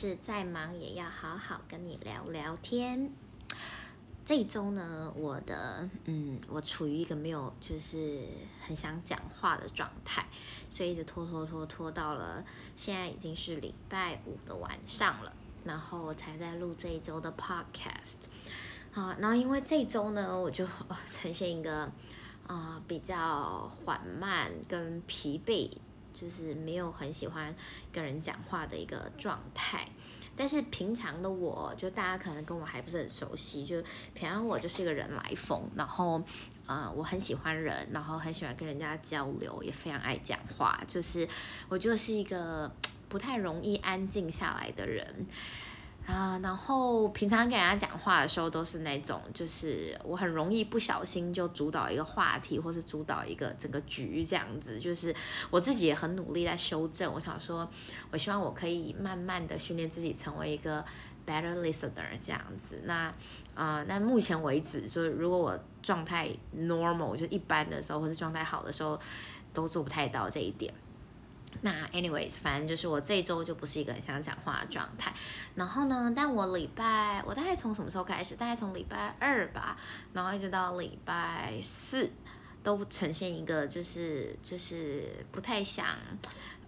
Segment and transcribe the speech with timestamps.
[0.00, 3.10] 是《再忙也要好好跟你聊聊天》。
[4.24, 8.20] 这一周呢，我的嗯，我处于一个没有就是
[8.66, 10.26] 很想讲话的状态，
[10.70, 12.42] 所以一直拖拖拖拖到了
[12.74, 15.34] 现在已经是礼拜五的晚上了，
[15.64, 18.20] 然后我才在录这一周的 podcast。
[18.92, 20.66] 好，然后因为这一周呢，我就
[21.10, 21.92] 呈现一个
[22.46, 25.70] 啊比较缓慢跟疲惫。
[26.20, 27.54] 就是没有很喜欢
[27.90, 29.88] 跟人讲话的一个状态，
[30.36, 36.22] 但是平常的我就大家可能跟我还不是很熟悉，就平常我就是一个人来疯，然后
[36.66, 41.26] 呃我很喜欢人，然后很喜欢跟人家交流，也非常爱讲话，就是
[41.68, 42.70] 我就是一个
[43.08, 45.26] 不太容易安静下来的人。
[46.10, 54.80] 啊，然后平常跟人家讲话的时候，都是那种，就是我很容易不小心就主导一个话题，或是主导一个整个局这样子。
[54.80, 55.14] 就是
[55.50, 57.12] 我自己也很努力在修正。
[57.12, 57.68] 我想说，
[58.10, 60.84] 我希望我可以慢慢的训练自己成为一个
[61.24, 62.80] better listener 这样子。
[62.84, 63.14] 那，
[63.54, 68.98] 啊，那目前为止，就是如果我状态 normal 就一般的时候，或是状态好的时候，
[69.52, 70.74] 都做不太到这一点。
[71.62, 75.12] 那，anyways，反正就是我这周就不是一个很想讲话的状态。
[75.54, 78.34] 然后呢，但我礼拜我大概从什么时候开始？
[78.34, 79.76] 大概从礼拜二吧，
[80.12, 82.10] 然后一直到礼拜四，
[82.62, 85.96] 都呈现一个就是就是不太想，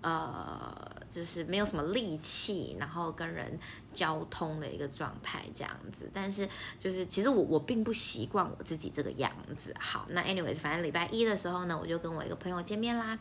[0.03, 0.77] 呃，
[1.15, 3.59] 就是没有什么力气，然后跟人
[3.93, 6.11] 交通的一个状态这样子。
[6.13, 9.75] 但是就是其实我我并不习惯我自己这个样子。
[9.79, 13.19] 好，那 anyways，反正礼拜一的时候呢，我就跟我一个朋友见面啦。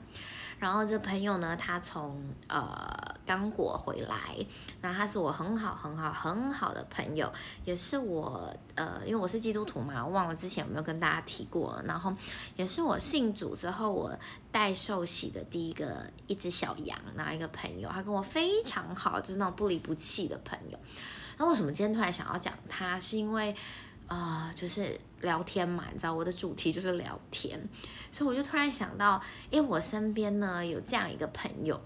[0.58, 2.88] 然后这朋友呢，他从呃
[3.25, 4.38] 刚果回来，
[4.81, 7.31] 那他是我很好很好很好的朋友，
[7.66, 11.84] 也是我呃，因为我是基督徒嘛，我忘了之前有没有跟大家提过了。
[11.88, 12.13] 然后
[12.56, 14.16] 也是我信主之后，我
[14.52, 20.78] 带受洗的第一个一只小羊，然后一个朋友，他跟我非常好，就是那种不离不弃的朋友。
[21.38, 23.00] 那为什么今天突然想要讲他？
[23.00, 23.56] 是因为。
[24.08, 27.58] 啊，就是聊天嘛，你知道我的主题就是聊天，
[28.12, 31.80] 所以我就突然想到，因为我身边呢有这样一个朋友，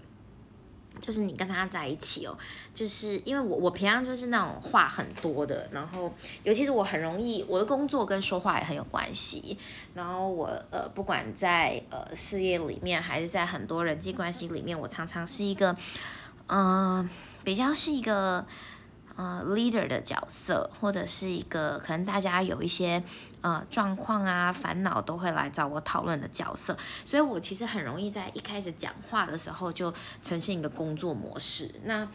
[1.00, 2.36] 就是你跟他在一起哦，
[2.74, 6.12] 就是因为我我平常就是那种话很多的，然后
[6.42, 9.56] 尤其是我很容易，我的工作跟说话也很有关系，
[9.94, 15.76] 然后我呃不管在呃事业里面还是在很多人际关系里面，我常常是一个
[16.48, 17.08] 嗯
[17.44, 18.44] 比较是一个。
[19.16, 23.02] 呃，leader 的角色，或者是一个可能大家有一些
[23.40, 29.90] 呃状况啊、烦恼都会来找我讨论的角色，所以我其实很容易在一开始讲话的时候就
[30.20, 31.74] 呈现一个工作模式。
[31.84, 32.06] 那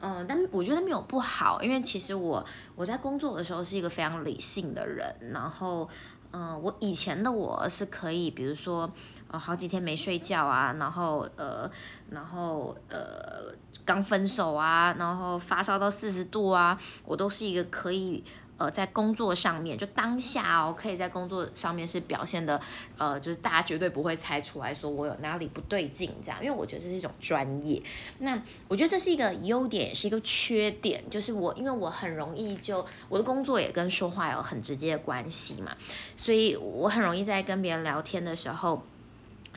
[0.00, 5.88] 嗯，但我觉得没有不好，因为其实我我在工作的时候是一个非常理性的人，然后
[6.32, 8.90] 嗯，我以前的我是可以，比如说
[9.30, 11.70] 呃好几天没睡觉啊，然后呃，
[12.10, 13.54] 然后呃。
[13.88, 18.22] 刚分手啊，然后发烧到四十度啊，我都是一个可以
[18.58, 22.60] 呃在工作上面就当下哦，可以在工作上面是表现的
[22.98, 27.82] 呃，就是大家绝对不会猜出来说我有哪里不对劲这样，因为我觉得这是一种专业。
[28.18, 28.38] 那
[28.68, 35.74] 我觉得这是一个优点，是一个缺点，就是我因为我很容易就我的工作也跟说话有很直接的关系嘛，
[36.14, 38.82] 所以我很容易在跟别人聊天的时候。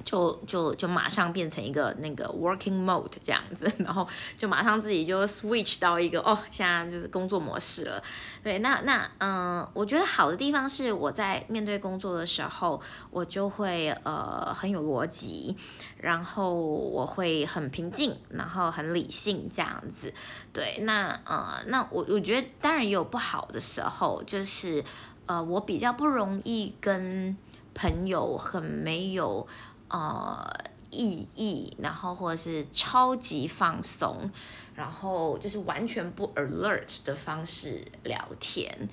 [0.04, 4.08] 就就就马上变成一个那个 working mode 这样子， 然后
[4.38, 8.02] 就马上自己就 switch 到一个哦，现在就是工作模式了。
[8.44, 12.82] 对，那那嗯，我觉得好的地方是我在面对工作的时候，
[13.12, 15.56] 我就会呃很有逻辑，
[15.98, 20.12] 然后我会很平静，然后很理性这样子。
[20.52, 24.84] 对，那呃那我我觉得当然也有不好的时候，就是
[25.28, 27.38] 呃我比较不容易跟
[27.76, 29.48] 朋友很没有。
[29.92, 30.50] 呃，
[30.90, 34.32] 意义，然后或者是超级放松，
[34.74, 38.88] 然后就是完全不 alert 的方式聊天，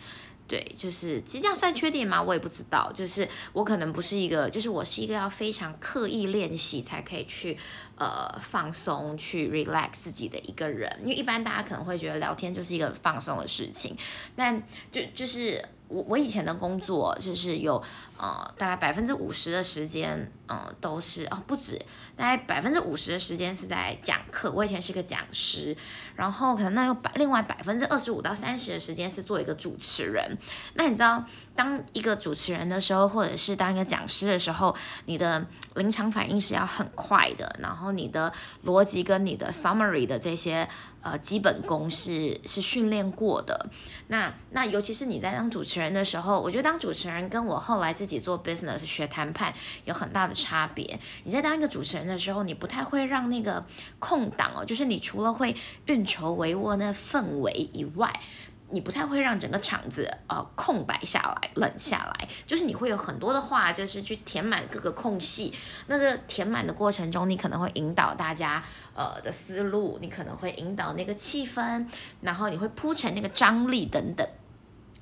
[0.48, 2.20] 对，就是其实这样算缺点吗？
[2.20, 7.56] 我也不知道，就是我可能不是一个，就是我是一个要非常刻意练习才可以去
[7.96, 13.96] 呃放松、去 relax 自己的一个人，因为一般大家可能会觉得聊天就是一个放松的事情，
[14.34, 14.60] 但
[14.90, 15.64] 就就是。
[15.88, 17.82] 我我以前的工作就是有
[18.16, 21.80] 呃大概百分之五十的时间，嗯都是哦不止，
[22.16, 24.50] 大概百分之五十的时间是在讲课。
[24.50, 25.76] 我以前是个讲师，
[26.14, 30.36] 然后可能那有百另外百分之二十五到三十的时间是做一个主持人。
[30.74, 31.24] 那你知道？
[31.58, 34.72] 当一个主持人的时候，或者是当一个讲师的时候，
[35.06, 35.44] 你的
[35.74, 38.32] 临场反应是要很快的，然后你的
[38.64, 40.68] 逻辑跟你的 summary 的这些
[41.02, 43.68] 呃基本功是是训练过的。
[44.06, 49.52] 那那尤其是你在当主持人的时候，我觉得当主持人跟我后来自己做 business 学谈判
[49.84, 50.96] 有很大的差别。
[51.24, 53.66] 你在当一个主持人的时候，你不太会让那个
[53.98, 55.56] 空档哦，就是你除了会
[55.86, 58.20] 运筹帷幄那氛围以外。
[58.70, 65.52] 你不太会让整个场子呃空白下来、冷下来，就是你会有很多的话，就是去填满各个空隙。
[65.86, 68.62] 那这填满的过程中，你可能会引导大家
[68.94, 71.86] 呃的思路，你可能会引导那个气氛，
[72.20, 74.28] 然后你会铺成那个张力等等。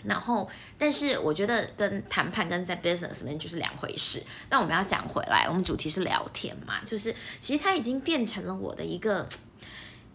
[0.04, 0.48] 然后，
[0.78, 4.22] 但是我觉得跟谈判跟在 business 里面就是两回事。
[4.48, 9.28] 那我们要讲回来，我们主题是聊天嘛，就是其实它已经变成了我的一个。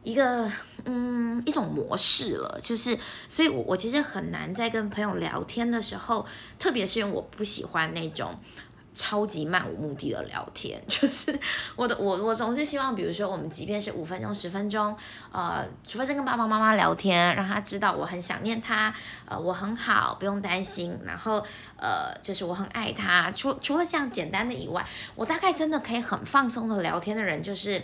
[0.04, 0.52] 一个
[0.86, 2.98] 嗯一种模式了，就是
[3.30, 6.26] 所以，我我其实很难在跟朋友聊天的时候，
[6.58, 8.36] 特别是因为我不喜欢那种
[8.94, 11.38] 超级漫无目的的聊天， 就是
[11.76, 14.98] 我的我我总是希望，比如说我们即便是五分钟十分钟，
[15.32, 18.94] 呃，除非是跟爸爸妈妈聊天，让他知道我很想念他，
[19.26, 21.46] 呃，我很好，不用担心，然后
[21.78, 24.84] 呃，就是我很爱他，除除了这样简单的以外，
[25.16, 27.84] 我大概真的可以很放松的聊天的人就是。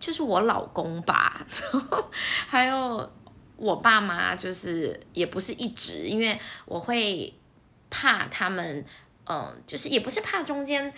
[0.00, 1.46] 就是我老公吧，
[2.48, 3.08] 还有
[3.56, 7.32] 我爸妈，就是也不是一直，因为我会
[7.90, 8.84] 怕他们，
[9.26, 10.92] 嗯，就是也不是怕中间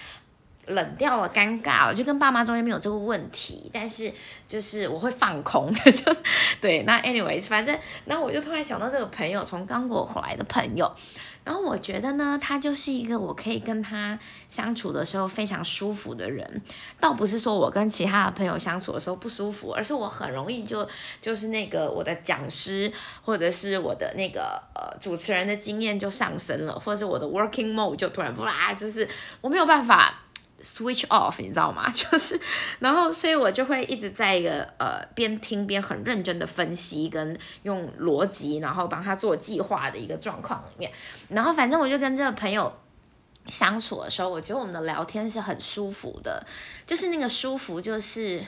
[0.67, 4.11] 冷掉了、尴尬了，就跟爸妈中间没有这个问题，但是
[4.47, 6.17] 就是我会放空， 就
[6.61, 6.85] 对。
[6.85, 10.95] 那 anyways，反正那我就突然想到这个朋友，从刚果回来的朋友。
[11.45, 14.19] 然后我觉得呢，他就是一个我可以跟他
[14.49, 16.63] 相处的时候非常舒服的人，
[17.01, 20.89] 倒不是说我跟其他的朋友相处的时候不舒服，而是我很容易就
[21.21, 22.93] 就是那个我的讲师
[23.25, 29.09] 或者是我的那个呃主持人的经验就上升了，或者是我的 working mode 就突然不啦，就是
[29.41, 30.22] 我没有办法。
[30.63, 31.87] Switch off，你知道吗？
[31.91, 32.41] 就是，
[32.79, 40.91] 然后，所以我就会一直在一个呃边听边很认真的分析跟用逻辑，然后帮他做计划的一个状况里面。
[41.29, 42.73] 然后，反正我就跟这个朋友
[43.49, 46.47] 相处的时候，我觉得我们的聊天是很舒服的，
[46.87, 48.47] 就是那个舒服，就是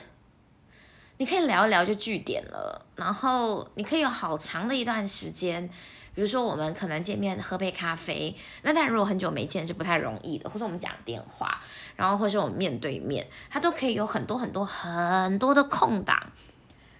[1.17, 5.69] 你可以聊一聊就据点了，然后你可以有好长的一段时间。
[6.15, 8.33] 比如说，我们可能见面喝杯咖啡，
[8.63, 11.59] 那但如果很久没见是不太容易的，或者我们讲电话，
[11.97, 16.31] 然后或者我们面对面，它都可以有很多很多很多的空档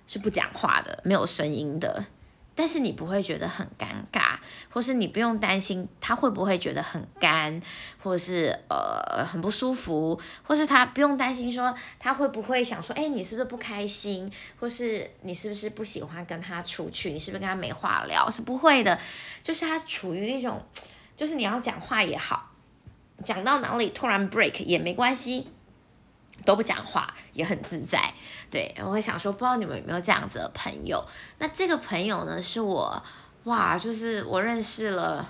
[0.05, 2.05] 是不讲话的，没有声音的。
[2.55, 4.37] 但是你不会觉得很尴尬，
[4.69, 7.61] 或是你不用担心他会不会觉得很干，
[8.01, 18.31] 或是呃很不舒服，或是他不用担心说他会不会想说，哎，你是不是不开心，或是你是不是不喜欢跟他出去，你是不是跟他没话聊？
[18.31, 18.97] 是不会的，
[19.43, 20.63] 就是他处于一种，
[21.17, 22.51] 就是你要讲话也好，
[23.23, 25.49] 讲到哪里突然 break 也没关系。
[26.43, 28.13] 都不讲话也很自在，
[28.51, 31.03] 对，我会想说，不知道你们有没有这样子的朋友？
[31.39, 33.01] 那这个朋友呢，是我，
[33.45, 35.27] 哇，就是我认识了，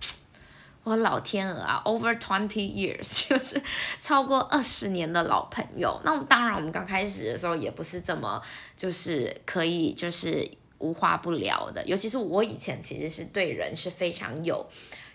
[0.84, 3.60] 我老天鹅啊，over twenty years， 就是
[3.98, 6.00] 超过二十年的老朋友。
[6.04, 8.40] 那当然，我们刚开始的时候也不是这么，
[8.76, 10.48] 就是可以就是
[10.78, 11.84] 无话不聊的。
[11.84, 14.66] 尤其是我以前其实是对人是非常有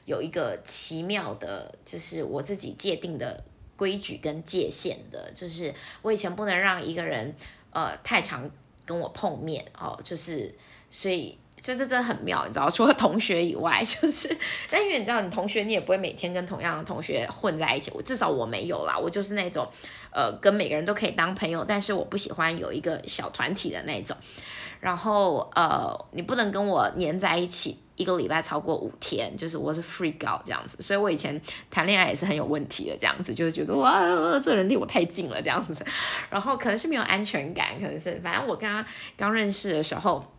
[0.05, 3.43] 有一个奇妙的，就是我自己界定的。
[3.75, 7.35] 规矩跟界限的，就是我以前不能让一个人
[7.71, 8.49] 呃太常
[8.85, 10.53] 跟我碰面哦，就是
[10.89, 14.37] 所以这这真的很妙，你知道，除了同学以外， 就是
[14.69, 19.67] 但因为你知道，你同学你也不会每天跟同样的同学混在一起，我至少我没有啦，我就是那种
[20.11, 24.15] 呃跟每个人都可以当朋友，但是我不喜欢有一个小团体的那种，
[24.79, 27.79] 然后呃你不能跟我黏在一起。
[27.95, 31.39] 一个礼拜超过五天，就是我是 free out 这样子，所以我以前
[31.71, 34.01] 谈恋爱也是很有问题的这样子，就是觉得哇，
[34.39, 35.85] 这人离我太近了这样子，
[36.29, 38.85] 然后可能是没有安全感，可能是反正我跟他
[39.15, 40.34] 刚认识的时候。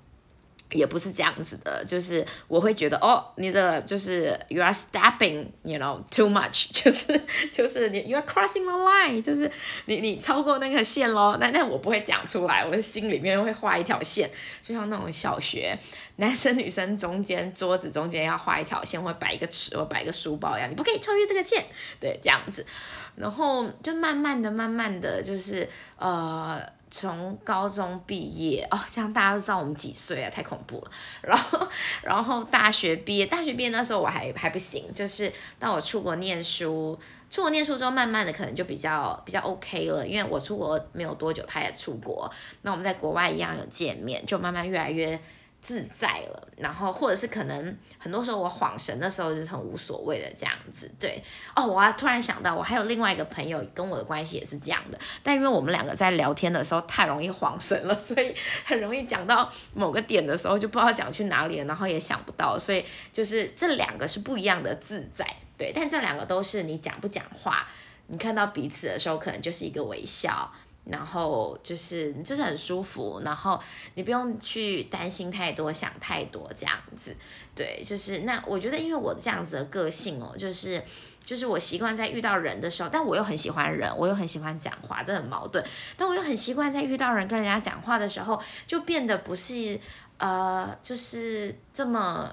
[0.72, 7.20] 也不是这样子的，就是我会觉得哦，你的就是 you are stepping，you know too much， 就是
[7.52, 9.50] 就是你 you are crossing the line，就是
[9.84, 11.36] 你你超过那个线咯。
[11.40, 14.28] 那那我不会讲出来，我的心里面会画一条线，
[14.62, 15.78] 就像那种小学
[16.16, 21.64] 男生女生中间桌子中间要画一条线，或摆一个尺或摆一个书包一样，你不可以超越这个线，
[22.00, 22.66] 对，这样子，
[23.14, 26.60] 然后就慢慢的慢慢的就是呃。
[26.90, 30.30] 从高中毕业哦，这样大家都知道我们几岁啊？
[30.30, 30.90] 太恐怖了。
[31.22, 31.68] 然后，
[32.02, 36.98] 然后大学毕业，大学毕业那时候我还还不行，就是到我出国念书，
[37.30, 42.30] 出国念书之后，慢慢的可能就比较比较 OK 了，因为我出国没有多久，他也出国，
[42.62, 45.20] 那我们在国外一样有见面，就慢慢越来越。
[45.66, 51.20] 自在了，然后或者是可能很多时候我晃神的时候就是很无所谓的这样子，对
[51.56, 58.32] 哦，我还突然想到，我还有另外一个朋友跟我的关系也是这样的，但因为我们两个在聊天的时候太容易晃神了，所以
[58.64, 65.26] 很容易讲到某个点的时候就不知道讲去哪里了，然后也想不到，所以就是这两个是不一样的自在，
[65.58, 67.66] 对，但这两个都是你讲不讲话，
[68.06, 70.48] 你看到彼此的时候可能就是一个微笑。
[70.88, 73.60] 然后就是就是很舒服，然后
[73.94, 77.16] 你不用去担心太多、想太多这样子，
[77.56, 80.80] 对，就是那我觉得，因为我这样子的个性哦，就是
[81.24, 85.64] 就是我习惯在遇到人的时候，但我又很喜欢人，我又很喜欢讲话，这很矛盾。
[85.96, 89.80] 但我又很习惯在遇到人跟人家讲话的时候，就变得不是
[90.18, 92.32] 呃，就是这么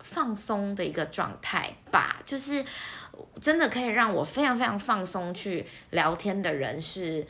[0.00, 2.64] 放松的一个状态吧，就是
[3.40, 7.24] 真的可以让我非常非常放松去聊天的人是。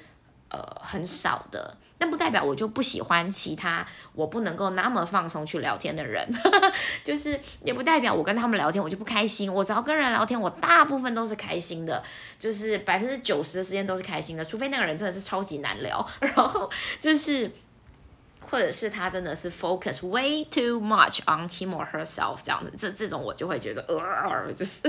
[0.48, 3.84] 呃，很少的，但不代表我就不喜欢其他
[4.14, 6.26] 我不能够那么放松去聊天的人，
[7.04, 9.52] 就是也不代表我跟他们聊天我就不开心。
[9.52, 12.02] 我只要跟人聊天，我大部分都是开心的，
[12.38, 17.50] 就是百分之九十的时间都是开心的，除非那个人真的是超级难聊， 然后就是。
[18.48, 24.80] 或者是他真的是 focus way too much on him or herself 这样子，这这种我就会觉得呃， 就是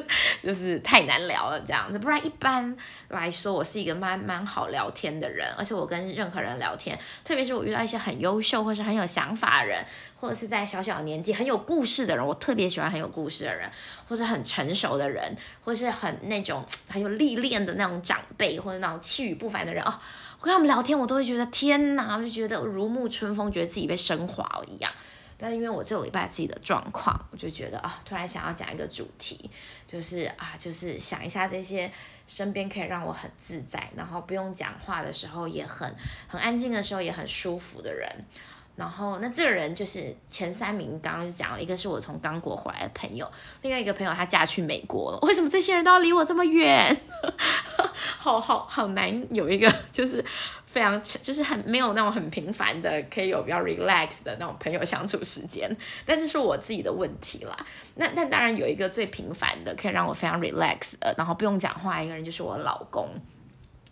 [0.42, 1.98] 就是太难聊了这样子。
[1.98, 2.76] 不然一般
[3.10, 9.84] 来说，我是一个蛮蛮好聊天的人，而且我跟任何人聊天，特别是我遇到一些很优秀或是很有想法的人，
[10.16, 13.70] 或者是在小小年纪很有故事的人，我特别喜欢很有故事的人，
[14.08, 19.94] 或者很成熟的人，或是很那种很有历练的那种长辈，或者那种气宇不凡的人哦。
[20.40, 24.92] 我跟他们聊天，我都会觉得天哪，我就觉得如沐春风，觉得自己被升华了一样。
[25.40, 29.50] 但是因为我这个礼拜自己的状况，我就觉得啊，突然想要讲一个主题，
[29.86, 31.92] 就是啊，就是想一下这些
[32.26, 35.96] 身边可以让我很自在，然后不用讲话的时候也很
[36.28, 38.10] 很安静的时候也很舒服的人。
[38.76, 43.28] 然后，那这个人就是前三名，刚刚就讲了一个是我从刚果回来的朋友，
[43.64, 45.20] 另外一个朋友她嫁去美国了。
[45.24, 46.96] 为什么这些人都要离我这么远？
[48.18, 50.24] 好好好难有一个就是
[50.66, 55.70] 非常就是很没有那种很平凡的可以有比较 relax 的那种朋友相处时间，
[56.06, 57.56] 但这是我自己的问题啦。
[57.96, 63.08] 那那当然有一个最平凡的可以让我非常 relax 的，然后不用讲话一个人就是我老公。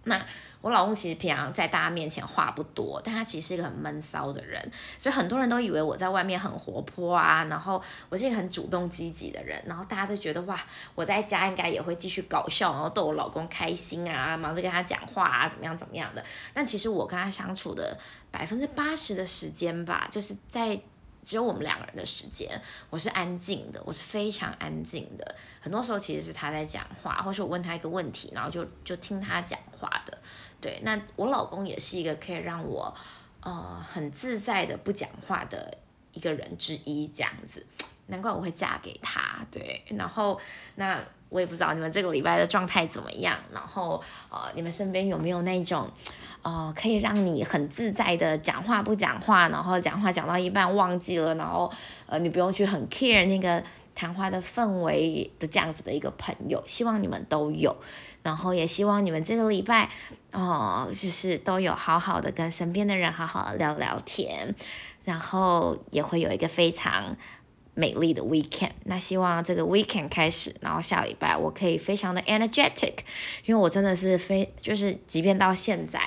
[0.05, 0.25] 那
[0.61, 10.59] 我老公其实平常在大家面前话不多，但他其实是一个很闷骚的人，所以很多人都以为我在外面很活泼啊，然后我是一个很主动积极的人，然后大家都觉得哇，
[10.95, 16.23] 我在家应该也会继续搞笑，然后逗我老公开心啊，忙着跟他讲话啊，怎么样怎么样的。
[16.53, 17.97] 但其实我跟他相处的
[18.31, 20.79] 百分之八十的时间吧，就是在。
[21.25, 25.35] 只有我们两个人的时间，我是安静的，我是非常安静的。
[25.59, 30.15] 很多时候其实是他在讲话，或是我问他一个问题，然后就就听他讲话的。
[30.61, 32.93] 对，那我老公也是一个可以让我
[33.41, 35.75] 呃很自在的不讲话的
[36.13, 37.65] 一个人之一，这样子。
[38.07, 39.21] 难怪我会嫁给他。
[39.51, 40.39] 对，然后
[40.75, 45.89] 那我也不知道你们这个礼拜的状态怎么样，然后呃你们身边有没有那种。
[46.41, 51.67] 哦，可以让你很自在的讲话不讲话，然后讲话讲到一半忘记了，然后
[52.05, 53.63] 呃，你不用去很 care 那个
[53.95, 57.75] 谈话的氛围的这样子的一个朋友，希望你们都有，
[58.21, 59.89] 然后也希望你们这个礼拜
[60.33, 64.53] 哦，就是都有好好的跟身边的人好好聊聊天，
[65.03, 67.17] 然后也会有一个非常
[67.75, 68.71] 美丽的 weekend。
[68.85, 72.95] 那希望这个 weekend 开始，然后下礼拜我可以非常的 energetic，
[73.45, 76.01] 因为我真的是非就是即便到现在。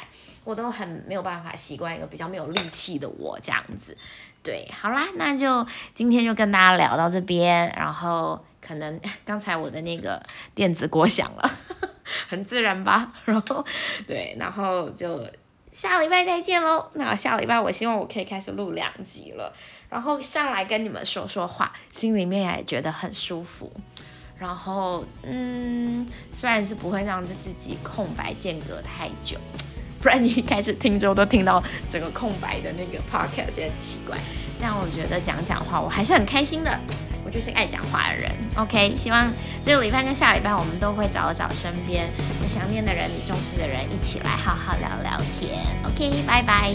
[0.44, 3.94] 我都很没有办法习惯一个比较没有力气的我这样子，
[4.42, 10.22] 对，好啦，那就今天就跟大家聊到这边，然后可能 刚才我的那个
[10.54, 11.50] 电子锅响了，
[12.28, 13.62] 很自然吧，然后
[14.06, 15.22] 对，然后就
[15.78, 16.90] 下礼拜再见喽。
[16.94, 19.54] 那下礼拜我希望我可以开始录两集了，
[19.88, 23.72] 然后上来跟你们说说话，心里面也觉得很舒服。
[24.36, 29.38] 然后嗯，虽然是不会让自己空白间隔太久。
[30.00, 34.18] 不然你一开始听之后都听到整个空白的那个 podcast 也很奇怪，
[34.60, 36.80] 但我觉得讲讲话我还是很开心的，
[37.28, 38.32] 我就是爱讲话的人。
[38.56, 39.30] OK，希望
[39.62, 42.08] 这个礼拜跟下礼拜我们都会找一找身边
[42.40, 45.62] 你想念的人、你重视的人，一起来好好聊聊天。
[45.84, 46.72] OK，拜拜。